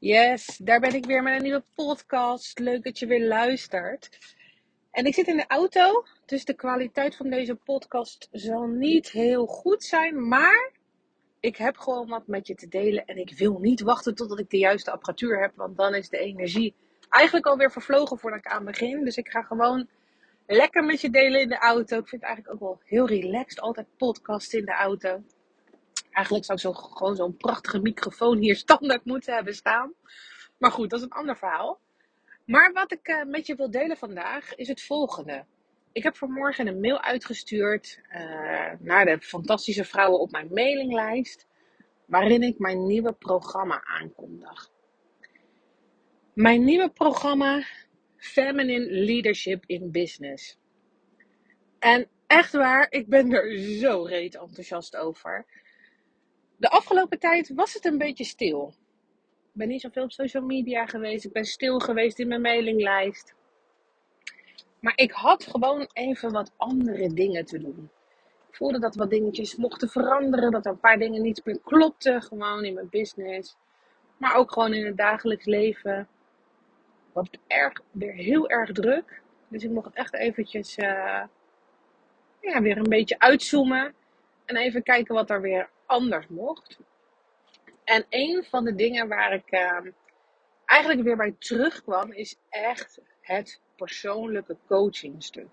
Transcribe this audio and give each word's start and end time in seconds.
Yes, 0.00 0.56
daar 0.56 0.80
ben 0.80 0.94
ik 0.94 1.06
weer 1.06 1.22
met 1.22 1.34
een 1.34 1.42
nieuwe 1.42 1.62
podcast. 1.74 2.58
Leuk 2.58 2.84
dat 2.84 2.98
je 2.98 3.06
weer 3.06 3.26
luistert. 3.26 4.18
En 4.90 5.04
ik 5.04 5.14
zit 5.14 5.26
in 5.26 5.36
de 5.36 5.46
auto, 5.46 6.04
dus 6.26 6.44
de 6.44 6.54
kwaliteit 6.54 7.16
van 7.16 7.30
deze 7.30 7.54
podcast 7.54 8.28
zal 8.32 8.66
niet 8.66 9.10
heel 9.10 9.46
goed 9.46 9.84
zijn. 9.84 10.28
Maar 10.28 10.72
ik 11.40 11.56
heb 11.56 11.76
gewoon 11.76 12.08
wat 12.08 12.26
met 12.26 12.46
je 12.46 12.54
te 12.54 12.68
delen. 12.68 13.04
En 13.04 13.16
ik 13.16 13.38
wil 13.38 13.58
niet 13.58 13.80
wachten 13.80 14.14
totdat 14.14 14.38
ik 14.38 14.50
de 14.50 14.58
juiste 14.58 14.90
apparatuur 14.90 15.40
heb, 15.40 15.52
want 15.56 15.76
dan 15.76 15.94
is 15.94 16.08
de 16.08 16.18
energie 16.18 16.74
eigenlijk 17.08 17.46
alweer 17.46 17.70
vervlogen 17.70 18.18
voordat 18.18 18.38
ik 18.38 18.52
aan 18.52 18.64
begin. 18.64 19.04
Dus 19.04 19.16
ik 19.16 19.28
ga 19.28 19.42
gewoon 19.42 19.88
lekker 20.46 20.84
met 20.84 21.00
je 21.00 21.10
delen 21.10 21.40
in 21.40 21.48
de 21.48 21.58
auto. 21.58 21.98
Ik 21.98 22.08
vind 22.08 22.22
het 22.22 22.30
eigenlijk 22.30 22.54
ook 22.54 22.68
wel 22.68 22.80
heel 22.84 23.06
relaxed, 23.06 23.60
altijd 23.60 23.86
podcast 23.96 24.54
in 24.54 24.64
de 24.64 24.74
auto. 24.74 25.22
Eigenlijk 26.18 26.44
zou 26.44 26.58
ik 26.58 26.64
zo, 26.64 26.72
gewoon 26.72 27.16
zo'n 27.16 27.36
prachtige 27.36 27.80
microfoon 27.80 28.38
hier 28.38 28.56
standaard 28.66 29.04
moeten 29.04 29.34
hebben 29.34 29.54
staan. 29.54 29.94
Maar 30.58 30.70
goed, 30.70 30.90
dat 30.90 30.98
is 30.98 31.04
een 31.04 31.12
ander 31.12 31.36
verhaal. 31.36 31.80
Maar 32.44 32.72
wat 32.72 32.92
ik 32.92 33.08
uh, 33.08 33.24
met 33.24 33.46
je 33.46 33.54
wil 33.54 33.70
delen 33.70 33.96
vandaag 33.96 34.54
is 34.54 34.68
het 34.68 34.82
volgende. 34.82 35.44
Ik 35.92 36.02
heb 36.02 36.16
vanmorgen 36.16 36.66
een 36.66 36.80
mail 36.80 37.00
uitgestuurd 37.00 38.00
uh, 38.10 38.72
naar 38.78 39.04
de 39.04 39.20
fantastische 39.20 39.84
vrouwen 39.84 40.20
op 40.20 40.30
mijn 40.30 40.48
mailinglijst. 40.52 41.46
Waarin 42.06 42.42
ik 42.42 42.58
mijn 42.58 42.86
nieuwe 42.86 43.12
programma 43.12 43.84
aankondig. 43.84 44.70
Mijn 46.32 46.64
nieuwe 46.64 46.90
programma 46.90 47.62
Feminine 48.16 48.90
Leadership 48.90 49.64
in 49.66 49.90
Business. 49.90 50.58
En 51.78 52.08
echt 52.26 52.52
waar, 52.52 52.86
ik 52.90 53.08
ben 53.08 53.32
er 53.32 53.58
zo 53.58 54.02
reet 54.02 54.34
enthousiast 54.34 54.96
over. 54.96 55.46
De 56.58 56.68
afgelopen 56.68 57.18
tijd 57.18 57.54
was 57.54 57.74
het 57.74 57.84
een 57.84 57.98
beetje 57.98 58.24
stil. 58.24 58.74
Ik 59.42 59.50
ben 59.52 59.68
niet 59.68 59.80
zoveel 59.80 60.02
op 60.02 60.12
social 60.12 60.42
media 60.42 60.86
geweest. 60.86 61.24
Ik 61.24 61.32
ben 61.32 61.44
stil 61.44 61.78
geweest 61.78 62.18
in 62.18 62.28
mijn 62.28 62.40
mailinglijst. 62.40 63.34
Maar 64.80 64.92
ik 64.96 65.10
had 65.10 65.44
gewoon 65.46 65.88
even 65.92 66.32
wat 66.32 66.52
andere 66.56 67.12
dingen 67.12 67.44
te 67.44 67.58
doen. 67.58 67.90
Ik 68.48 68.56
voelde 68.56 68.78
dat 68.78 68.94
wat 68.94 69.10
dingetjes 69.10 69.56
mochten 69.56 69.88
veranderen. 69.88 70.50
Dat 70.50 70.66
er 70.66 70.72
een 70.72 70.80
paar 70.80 70.98
dingen 70.98 71.22
niet 71.22 71.44
meer 71.44 71.60
klopten. 71.64 72.22
Gewoon 72.22 72.64
in 72.64 72.74
mijn 72.74 72.88
business. 72.88 73.56
Maar 74.16 74.34
ook 74.34 74.52
gewoon 74.52 74.74
in 74.74 74.86
het 74.86 74.96
dagelijks 74.96 75.44
leven. 75.44 76.08
Was 77.12 77.28
erg, 77.46 77.80
weer 77.90 78.14
heel 78.14 78.48
erg 78.48 78.72
druk. 78.72 79.22
Dus 79.48 79.64
ik 79.64 79.70
mocht 79.70 79.94
echt 79.94 80.14
eventjes 80.14 80.78
uh, 80.78 81.22
ja, 82.40 82.62
weer 82.62 82.76
een 82.76 82.88
beetje 82.88 83.18
uitzoomen. 83.18 83.94
En 84.44 84.56
even 84.56 84.82
kijken 84.82 85.14
wat 85.14 85.30
er 85.30 85.40
weer 85.40 85.68
anders 85.88 86.26
mocht. 86.28 86.78
En 87.84 88.06
een 88.08 88.44
van 88.44 88.64
de 88.64 88.74
dingen 88.74 89.08
waar 89.08 89.32
ik 89.32 89.52
uh, 89.52 89.92
eigenlijk 90.64 91.02
weer 91.02 91.16
bij 91.16 91.34
terugkwam, 91.38 92.12
is 92.12 92.36
echt 92.48 93.00
het 93.20 93.60
persoonlijke 93.76 94.56
coachingstuk. 94.66 95.48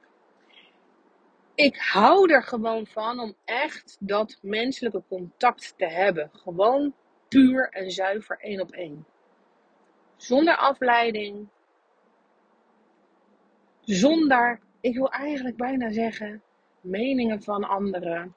Ik 1.55 1.77
hou 1.77 2.31
er 2.31 2.43
gewoon 2.43 2.87
van 2.87 3.19
om 3.19 3.35
echt 3.45 3.97
dat 3.99 4.37
menselijke 4.41 5.03
contact 5.07 5.73
te 5.77 5.85
hebben. 5.85 6.29
Gewoon 6.33 6.93
puur 7.27 7.69
en 7.69 7.91
zuiver 7.91 8.39
één 8.39 8.61
op 8.61 8.71
één. 8.71 9.05
Zonder 10.17 10.55
afleiding. 10.55 11.47
Zonder, 13.81 14.59
ik 14.81 14.95
wil 14.95 15.11
eigenlijk 15.11 15.57
bijna 15.57 15.91
zeggen, 15.91 16.43
meningen 16.81 17.43
van 17.43 17.63
anderen. 17.63 18.33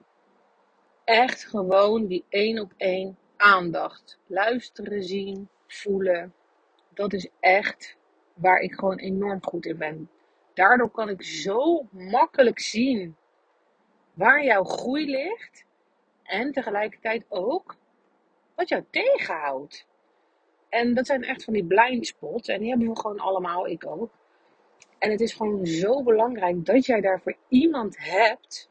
Echt 1.09 1.45
gewoon 1.45 2.07
die 2.07 2.25
één 2.29 2.59
op 2.59 2.73
één 2.77 3.19
aandacht. 3.37 4.19
Luisteren, 4.27 5.03
zien, 5.03 5.49
voelen. 5.67 6.35
Dat 6.95 7.13
is 7.13 7.29
echt 7.41 7.97
waar 8.35 8.61
ik 8.61 8.75
gewoon 8.75 8.99
enorm 8.99 9.45
goed 9.45 9.67
in 9.67 9.77
ben. 9.77 10.11
Daardoor 10.55 10.91
kan 10.91 11.09
ik 11.09 11.23
zo 11.23 11.89
makkelijk 11.91 12.61
zien 12.61 13.17
waar 14.15 14.45
jouw 14.45 14.65
groei 14.65 15.11
ligt. 15.11 15.65
En 16.23 16.53
tegelijkertijd 16.53 17.25
ook 17.29 17.77
wat 18.55 18.69
jou 18.69 18.85
tegenhoudt. 18.91 19.87
En 20.69 20.95
dat 20.95 21.07
zijn 21.07 21.25
echt 21.25 21.45
van 21.45 21.53
die 21.53 21.65
blind 21.65 22.07
spots. 22.07 22.49
En 22.49 22.61
die 22.61 22.69
hebben 22.69 22.89
we 22.89 23.01
gewoon 23.01 23.21
allemaal, 23.21 23.67
ik 23.67 23.87
ook. 23.87 24.11
En 24.99 25.11
het 25.11 25.21
is 25.21 25.33
gewoon 25.33 25.67
zo 25.67 26.03
belangrijk 26.03 26.65
dat 26.65 26.87
jij 26.87 27.01
daarvoor 27.01 27.37
iemand 27.49 27.97
hebt 27.99 28.71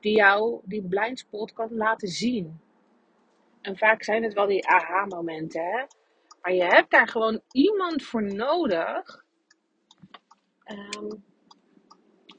die 0.00 0.16
jou 0.16 0.60
die 0.64 0.82
blind 0.82 1.18
spot 1.18 1.52
kan 1.52 1.74
laten 1.74 2.08
zien. 2.08 2.60
En 3.60 3.76
vaak 3.76 4.02
zijn 4.02 4.22
het 4.22 4.32
wel 4.32 4.46
die 4.46 4.68
aha-momenten, 4.68 5.64
hè. 5.64 5.84
Maar 6.42 6.52
je 6.52 6.64
hebt 6.64 6.90
daar 6.90 7.08
gewoon 7.08 7.40
iemand 7.52 8.02
voor 8.02 8.22
nodig. 8.22 9.24
Um, 10.64 11.24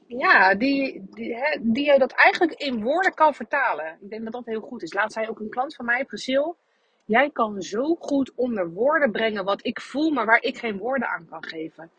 ja, 0.06 0.54
die, 0.54 1.04
die, 1.10 1.36
die 1.60 1.84
je 1.84 1.98
dat 1.98 2.12
eigenlijk 2.12 2.52
in 2.52 2.82
woorden 2.82 3.14
kan 3.14 3.34
vertalen. 3.34 3.98
Ik 4.00 4.10
denk 4.10 4.24
dat 4.24 4.32
dat 4.32 4.46
heel 4.46 4.60
goed 4.60 4.82
is. 4.82 4.92
Laat 4.92 5.12
zei 5.12 5.28
ook 5.28 5.40
een 5.40 5.50
klant 5.50 5.74
van 5.74 5.84
mij, 5.84 6.04
Priscil. 6.04 6.56
Jij 7.04 7.30
kan 7.30 7.62
zo 7.62 7.94
goed 7.94 8.32
onder 8.34 8.70
woorden 8.70 9.12
brengen 9.12 9.44
wat 9.44 9.66
ik 9.66 9.80
voel, 9.80 10.10
maar 10.10 10.26
waar 10.26 10.42
ik 10.42 10.58
geen 10.58 10.78
woorden 10.78 11.08
aan 11.08 11.26
kan 11.26 11.44
geven. 11.44 11.90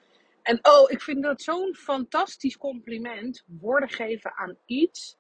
En 0.42 0.60
oh, 0.62 0.92
ik 0.92 1.02
vind 1.02 1.24
dat 1.24 1.42
zo'n 1.42 1.76
fantastisch 1.76 2.58
compliment. 2.58 3.44
Woorden 3.60 3.90
geven 3.90 4.34
aan 4.36 4.58
iets 4.66 5.18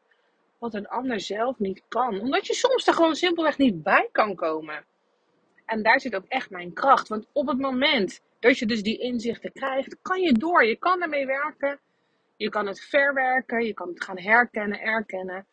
wat 0.63 0.73
een 0.73 0.87
ander 0.87 1.19
zelf 1.19 1.59
niet 1.59 1.83
kan. 1.87 2.19
Omdat 2.19 2.47
je 2.47 2.53
soms 2.53 2.87
er 2.87 2.93
gewoon 2.93 3.15
simpelweg 3.15 3.57
niet 3.57 3.83
bij 3.83 4.09
kan 4.11 4.35
komen. 4.35 4.85
En 5.65 5.83
daar 5.83 5.99
zit 5.99 6.15
ook 6.15 6.25
echt 6.27 6.49
mijn 6.49 6.73
kracht. 6.73 7.07
Want 7.07 7.27
op 7.33 7.47
het 7.47 7.59
moment 7.59 8.21
dat 8.39 8.59
je 8.59 8.65
dus 8.65 8.83
die 8.83 8.99
inzichten 8.99 9.51
krijgt, 9.51 9.97
kan 10.01 10.21
je 10.21 10.33
door. 10.33 10.65
Je 10.65 10.77
kan 10.77 11.01
ermee 11.01 11.25
werken. 11.25 11.79
Je 12.35 12.49
kan 12.49 12.67
het 12.67 12.81
verwerken. 12.81 13.65
Je 13.65 13.73
kan 13.73 13.87
het 13.87 14.03
gaan 14.03 14.19
herkennen, 14.19 14.79
erkennen. 14.79 15.45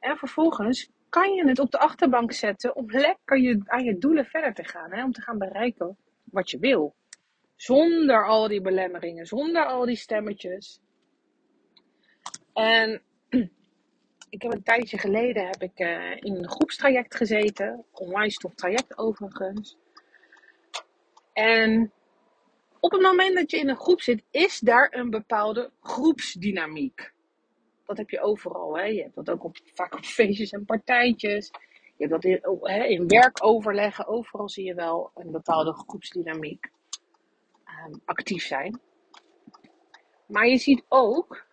En 0.00 0.16
vervolgens 0.16 0.90
kan 1.08 1.34
je 1.34 1.48
het 1.48 1.58
op 1.58 1.70
de 1.70 1.78
achterbank 1.78 2.32
zetten 2.32 2.76
om 2.76 2.90
lekker 2.90 3.38
je, 3.38 3.60
aan 3.64 3.84
je 3.84 3.98
doelen 3.98 4.24
verder 4.24 4.54
te 4.54 4.64
gaan. 4.64 4.92
Hè? 4.92 5.04
Om 5.04 5.12
te 5.12 5.22
gaan 5.22 5.38
bereiken 5.38 5.96
wat 6.24 6.50
je 6.50 6.58
wil. 6.58 6.94
Zonder 7.56 8.26
al 8.26 8.48
die 8.48 8.60
belemmeringen, 8.60 9.26
zonder 9.26 9.66
al 9.66 9.84
die 9.84 9.96
stemmetjes. 9.96 10.80
En 12.52 13.02
ik 14.28 14.42
heb 14.42 14.52
een 14.52 14.62
tijdje 14.62 14.98
geleden 14.98 15.46
heb 15.46 15.62
ik 15.62 15.80
uh, 15.80 16.16
in 16.16 16.36
een 16.36 16.48
groepstraject 16.48 17.14
gezeten. 17.14 17.84
Online 17.92 18.30
stof 18.30 18.54
traject 18.54 18.98
overigens. 18.98 19.76
En 21.32 21.92
op 22.80 22.92
het 22.92 23.00
moment 23.00 23.34
dat 23.34 23.50
je 23.50 23.58
in 23.58 23.68
een 23.68 23.76
groep 23.76 24.00
zit, 24.00 24.22
is 24.30 24.58
daar 24.58 24.92
een 24.94 25.10
bepaalde 25.10 25.70
groepsdynamiek. 25.80 27.12
Dat 27.84 27.96
heb 27.96 28.10
je 28.10 28.20
overal. 28.20 28.76
Hè? 28.76 28.84
Je 28.84 29.02
hebt 29.02 29.14
dat 29.14 29.30
ook 29.30 29.44
op, 29.44 29.56
vaak 29.74 29.94
op 29.94 30.04
feestjes 30.04 30.50
en 30.50 30.64
partijtjes. 30.64 31.50
Je 31.96 32.06
hebt 32.06 32.10
dat 32.10 32.24
in, 32.24 32.40
hè, 32.60 32.84
in 32.84 33.08
werkoverleggen. 33.08 34.06
Overal 34.06 34.48
zie 34.48 34.64
je 34.64 34.74
wel 34.74 35.10
een 35.14 35.30
bepaalde 35.30 35.72
groepsdynamiek 35.72 36.70
um, 37.86 38.00
actief 38.04 38.46
zijn. 38.46 38.80
Maar 40.26 40.46
je 40.46 40.58
ziet 40.58 40.84
ook 40.88 41.45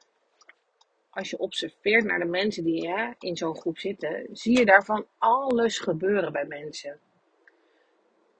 als 1.13 1.29
je 1.29 1.37
observeert 1.37 2.03
naar 2.03 2.19
de 2.19 2.25
mensen 2.25 2.63
die 2.63 2.89
hè, 2.89 3.11
in 3.19 3.37
zo'n 3.37 3.55
groep 3.55 3.77
zitten, 3.77 4.27
zie 4.31 4.57
je 4.57 4.65
daarvan 4.65 5.07
alles 5.17 5.79
gebeuren 5.79 6.31
bij 6.31 6.45
mensen. 6.45 6.99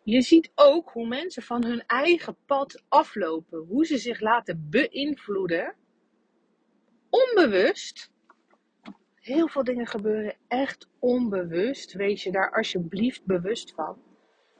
Je 0.03 0.21
ziet 0.21 0.51
ook 0.55 0.89
hoe 0.89 1.07
mensen 1.07 1.43
van 1.43 1.65
hun 1.65 1.83
eigen 1.85 2.37
pad 2.45 2.83
aflopen, 2.89 3.59
hoe 3.59 3.85
ze 3.85 3.97
zich 3.97 4.19
laten 4.19 4.67
beïnvloeden, 4.69 5.75
onbewust. 7.09 8.11
Heel 9.15 9.47
veel 9.47 9.63
dingen 9.63 9.87
gebeuren 9.87 10.35
echt 10.47 10.89
onbewust. 10.99 11.93
Wees 11.93 12.23
je 12.23 12.31
daar 12.31 12.51
alsjeblieft 12.51 13.25
bewust 13.25 13.73
van. 13.73 14.01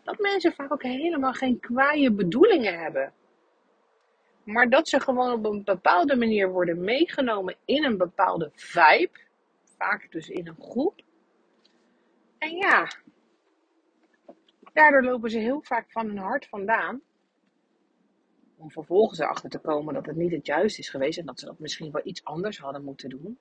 Dat 0.03 0.19
mensen 0.19 0.53
vaak 0.53 0.72
ook 0.72 0.84
helemaal 0.84 1.33
geen 1.33 1.59
kwaaie 1.59 2.12
bedoelingen 2.12 2.80
hebben. 2.80 3.13
Maar 4.44 4.69
dat 4.69 4.88
ze 4.88 5.00
gewoon 5.00 5.31
op 5.31 5.45
een 5.45 5.63
bepaalde 5.63 6.16
manier 6.16 6.51
worden 6.51 6.84
meegenomen 6.84 7.56
in 7.66 7.84
een 7.84 7.98
bepaalde 7.98 8.51
vibe. 8.54 9.19
Vaak 9.78 10.12
dus 10.12 10.30
in 10.30 10.48
een 10.48 10.62
groep. 10.62 11.01
En 12.38 12.56
ja, 12.56 12.88
daardoor 14.74 15.04
lopen 15.04 15.30
ze 15.30 15.38
heel 15.38 15.62
vaak 15.62 15.92
van 15.92 16.07
hun 16.07 16.18
hart 16.18 16.48
vandaan. 16.48 17.01
Om 18.57 18.72
vervolgens 18.72 19.19
erachter 19.19 19.50
te 19.50 19.60
komen 19.60 19.94
dat 19.94 20.06
het 20.06 20.16
niet 20.16 20.31
het 20.31 20.45
juiste 20.45 20.80
is 20.80 20.90
geweest. 20.90 21.18
En 21.18 21.25
dat 21.25 21.40
ze 21.40 21.45
dat 21.45 21.60
misschien 21.60 21.92
wel 21.92 22.06
iets 22.06 22.24
anders 22.24 22.57
hadden 22.57 22.84
moeten 22.84 23.10
doen. 23.10 23.38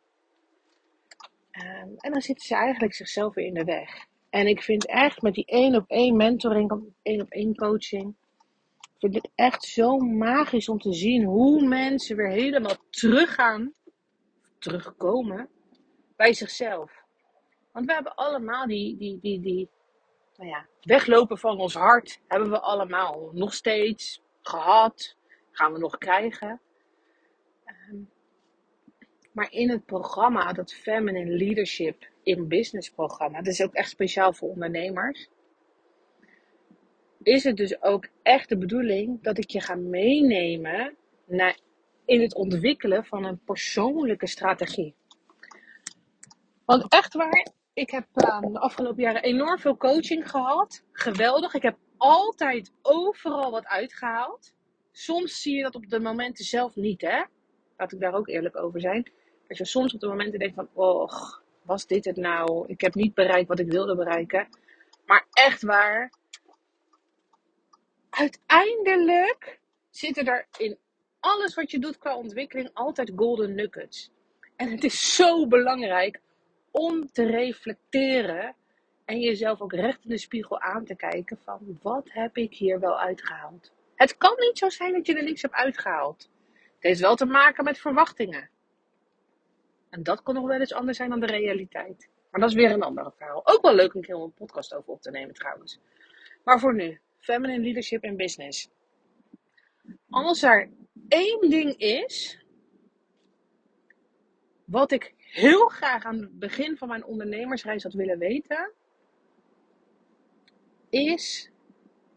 Um, 1.52 1.94
en 1.96 2.12
dan 2.12 2.20
zitten 2.20 2.46
ze 2.46 2.54
eigenlijk 2.54 2.94
zichzelf 2.94 3.34
weer 3.34 3.46
in 3.46 3.54
de 3.54 3.64
weg. 3.64 4.06
En 4.30 4.46
ik 4.46 4.62
vind 4.62 4.86
echt 4.86 5.22
met 5.22 5.34
die 5.34 5.46
één 5.46 5.74
op 5.74 5.84
één 5.90 6.16
mentoring, 6.16 6.92
één 7.02 7.20
op 7.20 7.30
één 7.30 7.54
coaching 7.54 8.14
vind 9.02 9.14
het 9.14 9.30
echt 9.34 9.64
zo 9.64 9.98
magisch 9.98 10.68
om 10.68 10.78
te 10.78 10.92
zien 10.92 11.24
hoe 11.24 11.68
mensen 11.68 12.16
weer 12.16 12.30
helemaal 12.30 12.76
teruggaan, 12.90 13.72
terugkomen 14.58 15.48
bij 16.16 16.32
zichzelf. 16.32 16.92
Want 17.72 17.86
we 17.86 17.92
hebben 17.92 18.14
allemaal 18.14 18.66
die, 18.66 18.96
die, 18.96 19.18
die, 19.20 19.40
die, 19.40 19.70
nou 20.36 20.48
ja, 20.48 20.66
weglopen 20.80 21.38
van 21.38 21.60
ons 21.60 21.74
hart 21.74 22.20
hebben 22.26 22.50
we 22.50 22.60
allemaal 22.60 23.30
nog 23.32 23.54
steeds 23.54 24.22
gehad, 24.42 25.16
gaan 25.50 25.72
we 25.72 25.78
nog 25.78 25.98
krijgen. 25.98 26.60
Ehm, 27.64 27.96
maar 29.32 29.52
in 29.52 29.70
het 29.70 29.84
programma, 29.84 30.52
dat 30.52 30.74
Feminine 30.74 31.30
Leadership 31.30 32.08
in 32.22 32.48
Business 32.48 32.90
programma, 32.90 33.38
dat 33.38 33.52
is 33.52 33.62
ook 33.62 33.74
echt 33.74 33.90
speciaal 33.90 34.32
voor 34.32 34.48
ondernemers. 34.48 35.28
Is 37.22 37.44
het 37.44 37.56
dus 37.56 37.82
ook 37.82 38.08
echt 38.22 38.48
de 38.48 38.58
bedoeling 38.58 39.22
dat 39.22 39.38
ik 39.38 39.50
je 39.50 39.60
ga 39.60 39.74
meenemen 39.74 40.96
naar, 41.26 41.58
in 42.04 42.20
het 42.20 42.34
ontwikkelen 42.34 43.04
van 43.04 43.24
een 43.24 43.40
persoonlijke 43.44 44.26
strategie? 44.26 44.94
Want 46.64 46.92
echt 46.92 47.14
waar, 47.14 47.46
ik 47.74 47.90
heb 47.90 48.06
uh, 48.14 48.40
de 48.40 48.58
afgelopen 48.58 49.02
jaren 49.02 49.22
enorm 49.22 49.58
veel 49.58 49.76
coaching 49.76 50.30
gehad. 50.30 50.84
Geweldig. 50.92 51.54
Ik 51.54 51.62
heb 51.62 51.76
altijd 51.96 52.72
overal 52.82 53.50
wat 53.50 53.66
uitgehaald. 53.66 54.54
Soms 54.92 55.42
zie 55.42 55.56
je 55.56 55.62
dat 55.62 55.74
op 55.74 55.88
de 55.88 56.00
momenten 56.00 56.44
zelf 56.44 56.76
niet, 56.76 57.00
hè? 57.00 57.22
Laat 57.76 57.92
ik 57.92 58.00
daar 58.00 58.14
ook 58.14 58.28
eerlijk 58.28 58.56
over 58.56 58.80
zijn. 58.80 59.12
Als 59.48 59.58
je 59.58 59.64
soms 59.64 59.94
op 59.94 60.00
de 60.00 60.06
momenten 60.06 60.38
denkt 60.38 60.54
van, 60.54 60.68
oh, 60.72 61.12
was 61.62 61.86
dit 61.86 62.04
het 62.04 62.16
nou? 62.16 62.64
Ik 62.66 62.80
heb 62.80 62.94
niet 62.94 63.14
bereikt 63.14 63.48
wat 63.48 63.58
ik 63.58 63.70
wilde 63.70 63.96
bereiken. 63.96 64.48
Maar 65.06 65.26
echt 65.32 65.62
waar, 65.62 66.12
uiteindelijk 68.12 69.60
zitten 69.90 70.26
er 70.26 70.46
in 70.58 70.78
alles 71.20 71.54
wat 71.54 71.70
je 71.70 71.78
doet 71.78 71.98
qua 71.98 72.16
ontwikkeling 72.16 72.70
altijd 72.72 73.12
golden 73.16 73.54
nuggets. 73.54 74.10
En 74.56 74.70
het 74.70 74.84
is 74.84 75.14
zo 75.14 75.46
belangrijk 75.46 76.20
om 76.70 77.12
te 77.12 77.26
reflecteren 77.26 78.54
en 79.04 79.20
jezelf 79.20 79.60
ook 79.60 79.72
recht 79.72 80.04
in 80.04 80.10
de 80.10 80.18
spiegel 80.18 80.60
aan 80.60 80.84
te 80.84 80.94
kijken 80.94 81.38
van 81.44 81.78
wat 81.82 82.08
heb 82.10 82.36
ik 82.36 82.54
hier 82.54 82.80
wel 82.80 83.00
uitgehaald. 83.00 83.72
Het 83.94 84.16
kan 84.16 84.34
niet 84.38 84.58
zo 84.58 84.68
zijn 84.68 84.92
dat 84.92 85.06
je 85.06 85.14
er 85.14 85.24
niks 85.24 85.42
hebt 85.42 85.54
uitgehaald. 85.54 86.30
Het 86.52 86.82
heeft 86.82 87.00
wel 87.00 87.16
te 87.16 87.26
maken 87.26 87.64
met 87.64 87.78
verwachtingen. 87.78 88.50
En 89.90 90.02
dat 90.02 90.22
kan 90.22 90.34
nog 90.34 90.46
wel 90.46 90.60
eens 90.60 90.74
anders 90.74 90.96
zijn 90.96 91.10
dan 91.10 91.20
de 91.20 91.26
realiteit. 91.26 92.08
Maar 92.30 92.40
dat 92.40 92.50
is 92.50 92.56
weer 92.56 92.70
een 92.70 92.82
ander 92.82 93.12
verhaal. 93.16 93.46
Ook 93.46 93.62
wel 93.62 93.74
leuk 93.74 93.94
om 93.94 94.00
een 94.00 94.06
keer 94.06 94.16
een 94.16 94.32
podcast 94.32 94.74
over 94.74 94.92
op 94.92 95.02
te 95.02 95.10
nemen 95.10 95.34
trouwens. 95.34 95.80
Maar 96.44 96.60
voor 96.60 96.74
nu, 96.74 97.00
Feminine 97.22 97.62
Leadership 97.62 98.04
in 98.04 98.16
Business. 98.16 98.68
Als 100.10 100.42
er 100.42 100.70
één 101.08 101.50
ding 101.50 101.76
is 101.76 102.44
wat 104.64 104.92
ik 104.92 105.14
heel 105.16 105.66
graag 105.66 106.04
aan 106.04 106.18
het 106.18 106.38
begin 106.38 106.76
van 106.76 106.88
mijn 106.88 107.04
ondernemersreis 107.04 107.82
had 107.82 107.92
willen 107.92 108.18
weten, 108.18 108.72
is 110.90 111.50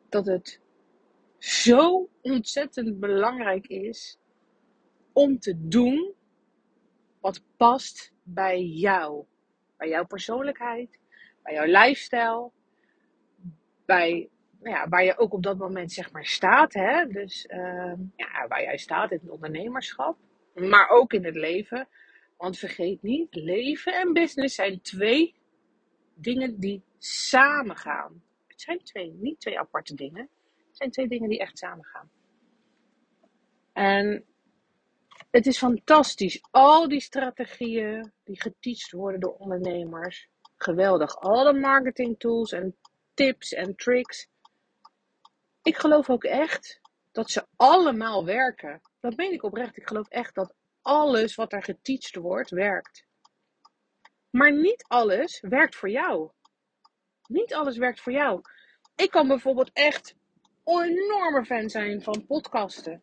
dat 0.10 0.26
het 0.26 0.60
zo 1.38 2.10
ontzettend 2.22 3.00
belangrijk 3.00 3.68
is 3.68 4.18
om 5.14 5.40
te 5.40 5.68
doen 5.68 6.14
wat 7.20 7.44
past 7.58 8.14
bij 8.24 8.64
jou. 8.64 9.26
Bij 9.78 9.90
jouw 9.90 10.06
persoonlijkheid, 10.06 11.00
bij 11.44 11.54
jouw 11.54 11.66
lifestyle, 11.66 12.52
bij 13.86 14.30
ja, 14.70 14.88
waar 14.90 15.04
je 15.04 15.18
ook 15.18 15.34
op 15.34 15.44
dat 15.44 15.58
moment 15.58 15.92
zeg 15.92 16.12
maar 16.12 16.26
staat. 16.26 16.74
Hè? 16.74 17.08
Dus 17.08 17.48
uh, 17.52 17.94
ja, 18.16 18.48
waar 18.48 18.62
jij 18.62 18.78
staat 18.78 19.12
in 19.12 19.20
het 19.22 19.30
ondernemerschap, 19.30 20.18
maar 20.54 20.90
ook 20.90 21.14
in 21.14 21.26
het 21.26 21.36
leven. 21.36 21.88
Want 22.38 22.58
vergeet 22.58 23.02
niet, 23.02 23.36
leven 23.36 23.94
en 23.94 24.14
business 24.14 24.56
zijn 24.56 24.82
twee 24.82 25.36
dingen 26.14 26.60
die 26.60 26.84
samen 26.98 27.76
gaan. 27.78 28.24
Het 28.48 28.62
zijn 28.62 28.84
twee, 28.84 29.14
niet 29.20 29.40
twee 29.40 29.60
aparte 29.60 29.96
dingen. 29.96 30.30
Het 30.68 30.78
zijn 30.78 30.92
twee 30.92 31.08
dingen 31.08 31.30
die 31.30 31.40
echt 31.40 31.58
samen 31.58 31.86
gaan. 31.86 32.10
En 33.74 34.26
het 35.32 35.46
is 35.46 35.58
fantastisch. 35.58 36.44
Al 36.52 36.88
die 36.88 37.00
strategieën 37.00 38.12
die 38.24 38.42
geteacht 38.42 38.92
worden 38.92 39.20
door 39.20 39.36
ondernemers. 39.36 40.30
Geweldig. 40.58 41.20
Alle 41.20 41.54
marketing 41.54 42.20
tools 42.20 42.52
en 42.52 42.76
tips 43.14 43.54
en 43.54 43.76
tricks. 43.76 44.30
Ik 45.66 45.78
geloof 45.78 46.10
ook 46.10 46.24
echt 46.24 46.82
dat 47.12 47.30
ze 47.30 47.46
allemaal 47.56 48.26
werken. 48.26 48.82
Dat 49.00 49.16
meen 49.16 49.34
ik 49.34 49.44
oprecht. 49.44 49.78
Ik 49.78 49.88
geloof 49.88 50.08
echt 50.08 50.36
dat 50.36 50.54
alles 50.82 51.36
wat 51.36 51.54
er 51.54 51.64
geteacht 51.64 52.16
wordt, 52.16 52.50
werkt. 52.50 53.06
Maar 54.30 54.54
niet 54.54 54.86
alles 54.88 55.40
werkt 55.42 55.76
voor 55.76 55.90
jou. 55.90 56.30
Niet 57.28 57.54
alles 57.54 57.78
werkt 57.78 58.02
voor 58.02 58.12
jou. 58.12 58.42
Ik 58.96 59.12
kan 59.12 59.28
bijvoorbeeld 59.28 59.70
echt 59.74 60.16
een 60.66 60.84
enorme 60.84 61.46
fan 61.46 61.70
zijn 61.70 62.02
van 62.02 62.26
podcasten. 62.26 63.02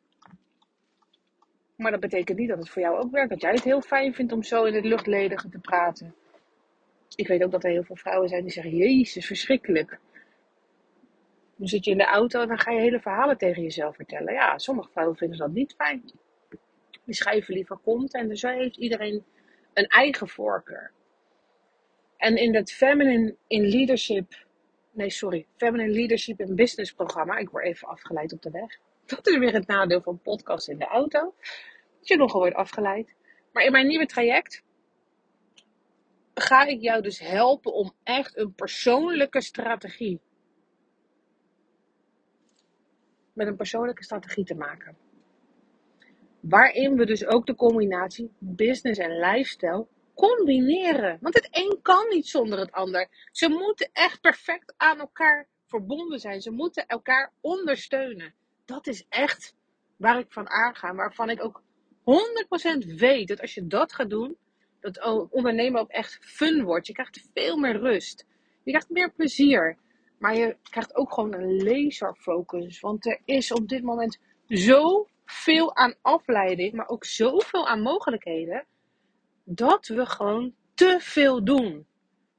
Maar 1.77 1.91
dat 1.91 2.01
betekent 2.01 2.39
niet 2.39 2.49
dat 2.49 2.59
het 2.59 2.71
voor 2.71 2.83
jou 2.83 2.99
ook 2.99 3.11
werkt. 3.11 3.31
Dat 3.31 3.41
jij 3.41 3.53
het 3.53 3.65
heel 3.65 3.81
fijn 3.81 4.15
vindt 4.15 4.33
om 4.33 4.43
zo 4.43 4.65
in 4.65 4.75
het 4.75 4.85
luchtledige 4.85 5.49
te 5.49 5.59
praten. 5.59 6.15
Ik 7.15 7.29
weet 7.29 7.43
ook 7.43 7.51
dat 7.51 7.65
er 7.65 7.71
heel 7.71 7.85
veel 7.85 7.97
vrouwen 7.97 8.29
zijn 8.29 8.43
die 8.43 8.53
zeggen: 8.53 8.77
Jezus, 8.77 9.27
verschrikkelijk. 9.27 9.99
Dan 11.63 11.71
zit 11.71 11.85
je 11.85 11.91
in 11.91 11.99
de 11.99 12.05
auto 12.05 12.41
en 12.41 12.49
dan 12.49 12.59
ga 12.59 12.71
je 12.71 12.81
hele 12.81 13.01
verhalen 13.01 13.39
tegen 13.39 13.63
jezelf 13.63 13.97
vertellen. 13.97 14.33
Ja, 14.33 14.59
sommige 14.59 14.91
vrouwen 14.91 15.17
vinden 15.17 15.39
dat 15.39 15.53
niet 15.53 15.75
fijn. 15.77 16.03
Die 17.05 17.15
schrijven 17.15 17.55
liever 17.55 17.79
content. 17.83 18.31
En 18.31 18.37
zo 18.37 18.49
heeft 18.49 18.77
iedereen 18.77 19.25
een 19.73 19.87
eigen 19.87 20.29
voorkeur. 20.29 20.93
En 22.17 22.37
in 22.37 22.53
dat 22.53 22.73
Feminine 22.73 23.37
in 23.47 23.69
Leadership, 23.69 24.47
nee 24.91 25.11
sorry, 25.11 25.47
Feminine 25.57 25.93
Leadership 25.93 26.41
in 26.41 26.55
Business 26.55 26.93
programma, 26.93 27.37
ik 27.37 27.51
word 27.51 27.65
even 27.65 27.89
afgeleid 27.89 28.33
op 28.33 28.43
de 28.43 28.51
weg. 28.51 28.79
Dat 29.07 29.27
is 29.27 29.39
weer 29.39 29.53
het 29.53 29.67
nadeel 29.67 30.01
van 30.01 30.21
podcast 30.21 30.69
in 30.69 30.79
de 30.79 30.87
auto. 30.87 31.35
Dat 31.99 32.09
je 32.09 32.17
nogal 32.17 32.41
wordt 32.41 32.57
afgeleid. 32.57 33.15
Maar 33.53 33.65
in 33.65 33.73
mijn 33.73 33.87
nieuwe 33.87 34.07
traject 34.07 34.63
ga 36.35 36.65
ik 36.65 36.81
jou 36.81 37.03
dus 37.03 37.19
helpen 37.19 37.73
om 37.73 37.93
echt 38.03 38.37
een 38.37 38.55
persoonlijke 38.55 39.41
strategie. 39.41 40.21
Met 43.33 43.47
een 43.47 43.57
persoonlijke 43.57 44.05
strategie 44.05 44.45
te 44.45 44.55
maken. 44.55 44.97
Waarin 46.41 46.97
we 46.97 47.07
dus 47.07 47.27
ook 47.27 47.47
de 47.47 47.55
combinatie 47.55 48.31
business 48.39 48.99
en 48.99 49.19
lifestyle 49.19 49.87
combineren. 50.15 51.19
Want 51.21 51.35
het 51.35 51.49
een 51.51 51.79
kan 51.83 52.09
niet 52.09 52.27
zonder 52.27 52.59
het 52.59 52.73
ander. 52.73 53.09
Ze 53.33 53.49
moeten 53.49 53.91
echt 53.93 54.21
perfect 54.21 54.75
aan 54.77 54.99
elkaar 54.99 55.47
verbonden 55.67 56.19
zijn. 56.19 56.41
Ze 56.41 56.51
moeten 56.51 56.87
elkaar 56.87 57.33
ondersteunen. 57.41 58.35
Dat 58.65 58.87
is 58.87 59.07
echt 59.09 59.55
waar 59.97 60.19
ik 60.19 60.33
van 60.33 60.49
aanga. 60.49 60.95
Waarvan 60.95 61.31
ik 61.31 61.45
ook 61.45 61.63
100% 62.85 62.97
weet 62.97 63.29
dat 63.29 63.41
als 63.41 63.55
je 63.55 63.67
dat 63.67 63.93
gaat 63.93 64.11
doen, 64.11 64.37
dat 64.81 65.29
ondernemen 65.31 65.81
ook 65.81 65.91
echt 65.91 66.19
fun 66.21 66.63
wordt. 66.63 66.87
Je 66.87 66.93
krijgt 66.93 67.29
veel 67.35 67.57
meer 67.57 67.77
rust. 67.77 68.27
Je 68.63 68.71
krijgt 68.71 68.91
meer 68.91 69.13
plezier. 69.13 69.77
Maar 70.23 70.37
je 70.37 70.57
krijgt 70.63 70.95
ook 70.95 71.13
gewoon 71.13 71.35
een 71.35 71.63
laserfocus. 71.63 72.81
Want 72.81 73.07
er 73.07 73.21
is 73.25 73.53
op 73.53 73.69
dit 73.69 73.83
moment 73.83 74.19
zoveel 74.47 75.77
aan 75.77 75.95
afleiding, 76.01 76.73
maar 76.73 76.89
ook 76.89 77.05
zoveel 77.05 77.69
aan 77.69 77.81
mogelijkheden. 77.83 78.67
Dat 79.45 79.87
we 79.87 80.07
gewoon 80.07 80.55
te 80.75 80.97
veel 81.01 81.45
doen. 81.45 81.87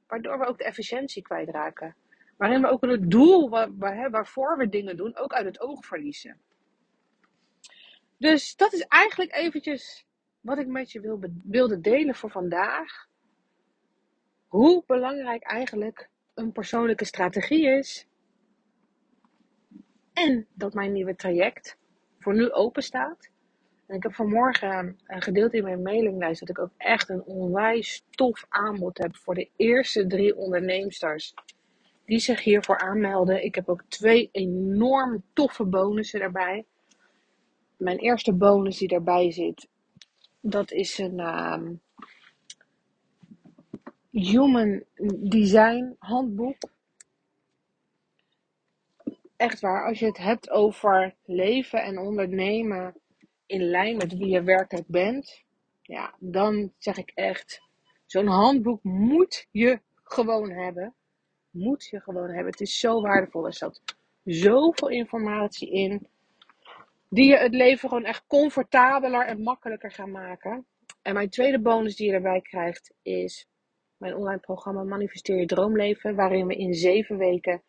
Waardoor 0.06 0.38
we 0.38 0.46
ook 0.46 0.58
de 0.58 0.64
efficiëntie 0.64 1.22
kwijtraken. 1.22 1.96
Waarin 2.36 2.60
we 2.60 2.68
ook 2.68 2.84
het 2.84 3.10
doel 3.10 3.48
waar, 3.48 3.76
waar, 3.76 4.10
waarvoor 4.10 4.56
we 4.56 4.68
dingen 4.68 4.96
doen 4.96 5.16
ook 5.16 5.32
uit 5.32 5.46
het 5.46 5.60
oog 5.60 5.86
verliezen. 5.86 6.40
Dus 8.18 8.56
dat 8.56 8.72
is 8.72 8.80
eigenlijk 8.80 9.34
eventjes 9.34 10.06
wat 10.40 10.58
ik 10.58 10.66
met 10.66 10.92
je 10.92 11.00
wil, 11.00 11.20
wilde 11.42 11.80
delen 11.80 12.14
voor 12.14 12.30
vandaag. 12.30 13.06
Hoe 14.46 14.82
belangrijk 14.86 15.42
eigenlijk 15.42 16.12
een 16.34 16.52
persoonlijke 16.52 17.04
strategie 17.04 17.68
is. 17.68 18.06
En 20.12 20.46
dat 20.54 20.74
mijn 20.74 20.92
nieuwe 20.92 21.14
traject 21.14 21.78
voor 22.18 22.34
nu 22.34 22.50
open 22.50 22.82
staat. 22.82 23.30
En 23.86 23.96
ik 23.96 24.02
heb 24.02 24.14
vanmorgen 24.14 24.98
gedeeld 25.06 25.52
in 25.52 25.62
mijn 25.64 25.82
mailinglijst 25.82 26.40
dat 26.40 26.48
ik 26.48 26.58
ook 26.58 26.72
echt 26.76 27.08
een 27.08 27.22
onwijs 27.22 28.04
tof 28.10 28.46
aanbod 28.48 28.98
heb 28.98 29.16
voor 29.16 29.34
de 29.34 29.48
eerste 29.56 30.06
drie 30.06 30.36
onderneemsters 30.36 31.34
die 32.04 32.18
zich 32.18 32.42
hiervoor 32.42 32.78
aanmelden. 32.78 33.44
Ik 33.44 33.54
heb 33.54 33.68
ook 33.68 33.82
twee 33.88 34.28
enorm 34.32 35.22
toffe 35.32 35.64
bonussen 35.64 36.20
daarbij. 36.20 36.64
Mijn 37.76 37.98
eerste 37.98 38.32
bonus 38.32 38.78
die 38.78 38.88
daarbij 38.88 39.32
zit, 39.32 39.68
dat 40.40 40.70
is 40.70 40.98
een 40.98 41.20
um, 41.20 41.80
Human 44.14 44.84
Design 45.28 45.96
handboek. 45.98 46.56
Echt 49.36 49.60
waar, 49.60 49.86
als 49.86 49.98
je 49.98 50.06
het 50.06 50.18
hebt 50.18 50.50
over 50.50 51.14
leven 51.24 51.82
en 51.82 51.98
ondernemen 51.98 52.94
in 53.46 53.62
lijn 53.62 53.96
met 53.96 54.16
wie 54.16 54.28
je 54.28 54.42
werkelijk 54.42 54.86
bent, 54.86 55.42
ja, 55.82 56.14
dan 56.18 56.72
zeg 56.78 56.96
ik 56.96 57.10
echt, 57.14 57.62
zo'n 58.06 58.26
handboek 58.26 58.82
moet 58.82 59.48
je 59.50 59.80
gewoon 59.94 60.50
hebben. 60.50 60.94
moet 61.50 61.84
je 61.84 62.00
gewoon 62.00 62.30
hebben. 62.30 62.52
Het 62.52 62.60
is 62.60 62.78
zo 62.78 63.00
waardevol. 63.00 63.46
Er 63.46 63.54
staat 63.54 63.82
zoveel 64.24 64.88
informatie 64.88 65.70
in. 65.70 66.08
Die 67.08 67.28
je 67.28 67.36
het 67.36 67.54
leven 67.54 67.88
gewoon 67.88 68.04
echt 68.04 68.24
comfortabeler 68.26 69.26
en 69.26 69.42
makkelijker 69.42 69.92
gaan 69.92 70.10
maken. 70.10 70.66
En 71.02 71.14
mijn 71.14 71.30
tweede 71.30 71.60
bonus 71.60 71.96
die 71.96 72.06
je 72.06 72.12
erbij 72.12 72.40
krijgt 72.40 72.92
is 73.02 73.48
mijn 74.04 74.16
online 74.16 74.40
programma 74.40 74.82
Manifesteer 74.82 75.36
je 75.36 75.46
Droomleven. 75.46 76.14
Waarin 76.14 76.46
we 76.46 76.56
in 76.56 76.74
zeven 76.74 77.16
weken 77.16 77.62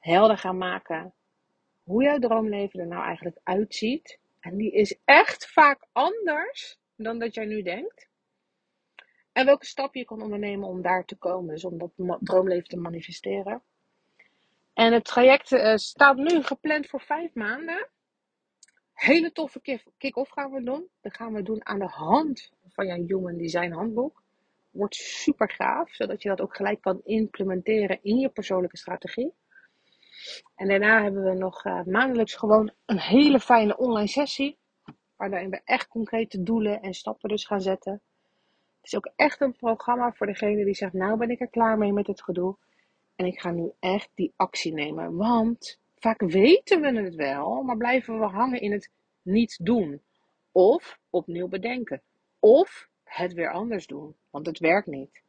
helder 0.00 0.38
gaan 0.38 0.58
maken 0.58 1.14
hoe 1.82 2.02
jouw 2.02 2.18
droomleven 2.18 2.80
er 2.80 2.86
nou 2.86 3.04
eigenlijk 3.04 3.38
uitziet. 3.42 4.18
En 4.40 4.56
die 4.56 4.72
is 4.72 4.98
echt 5.04 5.46
vaak 5.46 5.86
anders 5.92 6.78
dan 6.96 7.18
dat 7.18 7.34
jij 7.34 7.44
nu 7.44 7.62
denkt. 7.62 8.08
En 9.32 9.46
welke 9.46 9.66
stappen 9.66 10.00
je 10.00 10.06
kan 10.06 10.22
ondernemen 10.22 10.68
om 10.68 10.82
daar 10.82 11.04
te 11.04 11.16
komen, 11.16 11.54
dus 11.54 11.64
om 11.64 11.78
dat 11.78 12.18
droomleven 12.20 12.68
te 12.68 12.76
manifesteren. 12.76 13.62
En 14.74 14.92
het 14.92 15.04
traject 15.04 15.52
uh, 15.52 15.76
staat 15.76 16.16
nu 16.16 16.42
gepland 16.42 16.86
voor 16.86 17.00
vijf 17.00 17.34
maanden. 17.34 17.88
Hele 18.92 19.32
toffe 19.32 19.80
kick-off 19.98 20.30
gaan 20.30 20.50
we 20.50 20.62
doen. 20.62 20.88
Dat 21.00 21.14
gaan 21.14 21.32
we 21.32 21.42
doen 21.42 21.66
aan 21.66 21.78
de 21.78 21.88
hand 21.88 22.52
van 22.68 22.86
jouw 22.86 23.04
Human 23.06 23.36
Design 23.36 23.70
handboek. 23.70 24.21
Wordt 24.72 24.94
super 24.94 25.50
gaaf, 25.50 25.94
zodat 25.94 26.22
je 26.22 26.28
dat 26.28 26.40
ook 26.40 26.56
gelijk 26.56 26.80
kan 26.80 27.00
implementeren 27.04 27.98
in 28.02 28.18
je 28.18 28.28
persoonlijke 28.28 28.76
strategie. 28.76 29.32
En 30.54 30.68
daarna 30.68 31.02
hebben 31.02 31.24
we 31.24 31.34
nog 31.34 31.64
uh, 31.64 31.82
maandelijks 31.84 32.34
gewoon 32.34 32.72
een 32.86 32.98
hele 33.00 33.40
fijne 33.40 33.76
online 33.76 34.08
sessie. 34.08 34.58
Waarin 35.16 35.50
we 35.50 35.60
echt 35.64 35.88
concrete 35.88 36.42
doelen 36.42 36.82
en 36.82 36.94
stappen 36.94 37.28
dus 37.28 37.46
gaan 37.46 37.60
zetten. 37.60 37.92
Het 37.92 38.92
is 38.92 38.96
ook 38.96 39.10
echt 39.16 39.40
een 39.40 39.56
programma 39.56 40.12
voor 40.12 40.26
degene 40.26 40.64
die 40.64 40.74
zegt, 40.74 40.92
nou 40.92 41.18
ben 41.18 41.30
ik 41.30 41.40
er 41.40 41.48
klaar 41.48 41.78
mee 41.78 41.92
met 41.92 42.06
het 42.06 42.22
gedoe. 42.22 42.56
En 43.16 43.26
ik 43.26 43.40
ga 43.40 43.50
nu 43.50 43.72
echt 43.80 44.10
die 44.14 44.32
actie 44.36 44.72
nemen. 44.72 45.16
Want 45.16 45.80
vaak 45.96 46.20
weten 46.20 46.80
we 46.80 47.00
het 47.00 47.14
wel, 47.14 47.62
maar 47.62 47.76
blijven 47.76 48.18
we 48.18 48.26
hangen 48.26 48.60
in 48.60 48.72
het 48.72 48.90
niet 49.22 49.58
doen. 49.62 50.02
Of 50.52 50.98
opnieuw 51.10 51.48
bedenken. 51.48 52.02
Of 52.38 52.88
het 53.04 53.32
weer 53.32 53.52
anders 53.52 53.86
doen, 53.86 54.16
want 54.32 54.46
het 54.46 54.58
werkt 54.58 54.86
niet. 54.86 55.22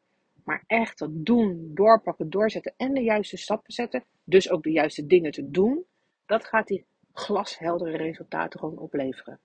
Maar 0.43 0.63
echt 0.67 0.99
dat 0.99 1.09
doen, 1.11 1.71
doorpakken, 1.73 2.29
doorzetten 2.29 2.73
en 2.77 2.93
de 2.93 3.01
juiste 3.01 3.37
stappen 3.37 3.73
zetten. 3.73 4.03
Dus 4.23 4.49
ook 4.49 4.63
de 4.63 4.71
juiste 4.71 5.05
dingen 5.05 5.31
te 5.31 5.49
doen. 5.49 5.85
Dat 6.25 6.45
gaat 6.45 6.67
die 6.67 6.85
glasheldere 7.13 7.97
resultaten 7.97 8.59
gewoon 8.59 8.77
opleveren. 8.77 9.39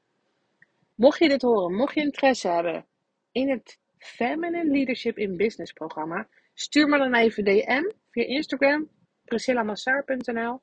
Mocht 0.94 1.18
je 1.18 1.28
dit 1.28 1.42
horen, 1.42 1.76
mocht 1.76 1.94
je 1.94 2.00
interesse 2.00 2.48
hebben 2.48 2.86
in 3.32 3.50
het 3.50 3.78
Feminine 3.98 4.70
Leadership 4.70 5.18
in 5.18 5.36
Business 5.36 5.72
programma, 5.72 6.28
stuur 6.54 6.88
me 6.88 6.98
dan 6.98 7.14
even 7.14 7.44
DM 7.44 7.90
via 8.10 8.24
Instagram, 8.24 8.88
priscillamassaar.nl. 9.24 10.60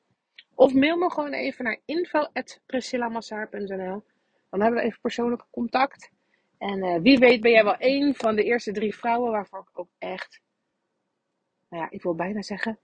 Of 0.56 0.74
mail 0.74 0.98
me 0.98 1.12
gewoon 1.12 1.34
even 1.34 1.64
naar 1.64 1.80
info.priscillamassaar.nl. 1.86 4.04
Dan 4.50 4.62
hebben 4.62 4.80
we 4.80 4.86
even 4.86 5.02
persoonlijk 5.02 5.46
contact. 5.52 6.10
En 6.66 6.84
uh, 6.84 7.02
wie 7.02 7.18
weet 7.18 7.42
ben 7.42 7.52
jij 7.52 7.64
wel 7.64 7.76
een 7.80 8.16
van 8.16 8.36
de 8.36 8.44
eerste 8.44 8.72
drie 8.72 8.96
vrouwen 8.96 9.32
waarvoor 9.32 9.60
ik 9.60 9.80
ook 9.80 9.90
echt, 9.98 10.42
nou 11.70 11.84
ja, 11.84 11.90
ik 11.90 12.02
wil 12.02 12.16
bijna 12.16 12.42
zeggen, 12.42 12.80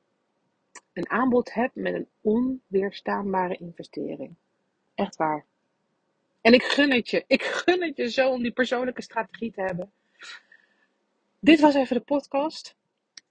een 0.94 1.10
aanbod 1.10 1.54
heb 1.54 1.72
met 1.74 1.94
een 1.94 2.08
onweerstaanbare 2.22 3.58
investering. 3.58 4.36
Echt 4.96 5.16
waar. 5.16 5.46
En 6.42 6.54
ik 6.54 6.64
gun 6.64 6.92
het 6.92 7.10
je. 7.10 7.24
Ik 7.28 7.44
gun 7.44 7.82
het 7.84 7.98
je 7.98 8.12
zo 8.12 8.32
om 8.32 8.42
die 8.42 8.52
persoonlijke 8.52 9.02
strategie 9.02 9.52
te 9.52 9.62
hebben. 9.62 9.92
Dit 11.40 11.60
was 11.60 11.76
even 11.76 11.96
de 11.96 12.02
podcast. 12.02 12.76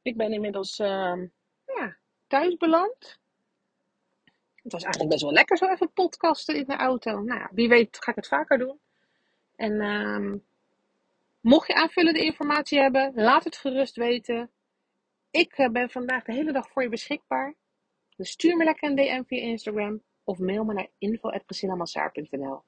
Ik 0.03 0.17
ben 0.17 0.33
inmiddels 0.33 0.79
uh, 0.79 1.23
ja, 1.67 1.97
thuis 2.27 2.57
beland. 2.57 3.19
Het 4.55 4.73
was 4.73 4.83
eigenlijk 4.83 5.13
best 5.13 5.23
wel 5.23 5.33
lekker 5.33 5.57
zo 5.57 5.67
even 5.67 5.93
podcasten 5.93 6.57
in 6.57 6.65
de 6.67 6.77
auto. 6.77 7.21
Nou 7.21 7.41
ja, 7.41 7.51
wie 7.53 7.69
weet 7.69 7.97
ga 8.01 8.11
ik 8.11 8.17
het 8.17 8.29
vaker 8.29 8.59
doen. 8.59 8.79
En 9.61 9.73
uh, 9.73 10.41
mocht 11.41 11.67
je 11.67 11.75
aanvullende 11.75 12.25
informatie 12.25 12.81
hebben, 12.81 13.13
laat 13.15 13.45
het 13.45 13.57
gerust 13.57 13.97
weten. 13.97 14.51
Ik 15.31 15.59
uh, 15.59 15.69
ben 15.69 15.91
vandaag 15.91 16.25
de 16.25 16.33
hele 16.33 16.53
dag 16.53 16.71
voor 16.71 16.83
je 16.83 16.89
beschikbaar. 16.89 17.55
Dus 18.17 18.31
stuur 18.31 18.57
me 18.57 18.65
lekker 18.65 18.89
een 18.89 18.97
DM 18.97 19.23
via 19.27 19.41
Instagram 19.41 20.03
of 20.25 20.39
mail 20.39 20.65
me 20.65 20.75
naar 20.75 20.89
info.priscillamassaar.nl 20.99 22.63